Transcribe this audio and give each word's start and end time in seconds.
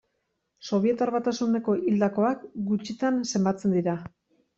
Sobietar 0.77 1.11
Batasuneko 1.15 1.75
hildakoak 1.89 2.41
gutxitan 2.71 3.21
zenbatzen 3.33 3.77
dira. 3.79 3.95